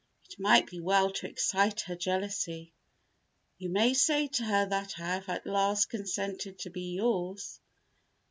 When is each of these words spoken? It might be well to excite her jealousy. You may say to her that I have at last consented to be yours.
It 0.27 0.39
might 0.39 0.65
be 0.65 0.79
well 0.79 1.11
to 1.11 1.27
excite 1.27 1.81
her 1.81 1.95
jealousy. 1.95 2.73
You 3.59 3.69
may 3.69 3.93
say 3.93 4.25
to 4.29 4.43
her 4.45 4.65
that 4.65 4.99
I 4.99 5.03
have 5.05 5.29
at 5.29 5.45
last 5.45 5.91
consented 5.91 6.57
to 6.57 6.71
be 6.71 6.95
yours. 6.95 7.59